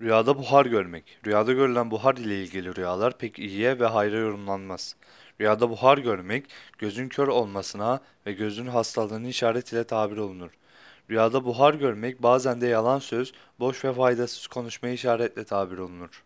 [0.00, 1.18] Rüyada buhar görmek.
[1.26, 4.96] Rüyada görülen buhar ile ilgili rüyalar pek iyiye ve hayra yorumlanmaz.
[5.40, 6.46] Rüyada buhar görmek,
[6.78, 10.50] gözün kör olmasına ve gözün hastalığını işaret ile tabir olunur.
[11.10, 16.24] Rüyada buhar görmek bazen de yalan söz, boş ve faydasız konuşmaya işaretle tabir olunur.